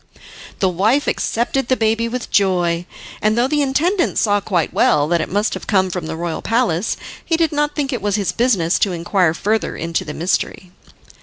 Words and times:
The 0.57 0.67
wife 0.67 1.05
accepted 1.05 1.67
the 1.67 1.77
baby 1.77 2.07
with 2.07 2.31
joy, 2.31 2.87
and 3.21 3.37
though 3.37 3.47
the 3.47 3.61
intendant 3.61 4.17
saw 4.17 4.41
quite 4.41 4.73
well 4.73 5.07
that 5.07 5.21
it 5.21 5.29
must 5.29 5.53
have 5.53 5.67
come 5.67 5.91
from 5.91 6.07
the 6.07 6.15
royal 6.15 6.41
palace, 6.41 6.97
he 7.23 7.37
did 7.37 7.51
not 7.51 7.75
think 7.75 7.93
it 7.93 8.01
was 8.01 8.15
his 8.15 8.31
business 8.31 8.79
to 8.79 8.93
inquire 8.93 9.35
further 9.35 9.77
into 9.77 10.03
the 10.03 10.15
mystery. 10.15 10.71